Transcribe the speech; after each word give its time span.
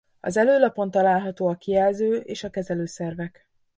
Az 0.19 0.37
előlapon 0.37 0.91
található 0.91 1.47
a 1.47 1.55
kijelző 1.55 2.17
és 2.17 2.43
a 2.43 2.49
kezelőszervek. 2.49 3.47